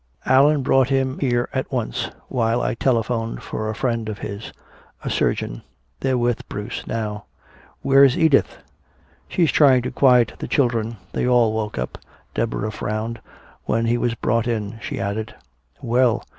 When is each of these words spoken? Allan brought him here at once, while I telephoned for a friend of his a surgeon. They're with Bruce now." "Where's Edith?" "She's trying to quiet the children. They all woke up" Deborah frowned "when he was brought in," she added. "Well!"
Allan 0.25 0.63
brought 0.63 0.89
him 0.89 1.19
here 1.19 1.47
at 1.53 1.71
once, 1.71 2.09
while 2.27 2.59
I 2.59 2.73
telephoned 2.73 3.43
for 3.43 3.69
a 3.69 3.75
friend 3.75 4.09
of 4.09 4.17
his 4.17 4.51
a 5.03 5.11
surgeon. 5.11 5.61
They're 5.99 6.17
with 6.17 6.49
Bruce 6.49 6.87
now." 6.87 7.25
"Where's 7.83 8.17
Edith?" 8.17 8.57
"She's 9.27 9.51
trying 9.51 9.83
to 9.83 9.91
quiet 9.91 10.33
the 10.39 10.47
children. 10.47 10.97
They 11.11 11.27
all 11.27 11.53
woke 11.53 11.77
up" 11.77 11.99
Deborah 12.33 12.71
frowned 12.71 13.21
"when 13.65 13.85
he 13.85 13.99
was 13.99 14.15
brought 14.15 14.47
in," 14.47 14.79
she 14.81 14.99
added. 14.99 15.35
"Well!" 15.83 16.23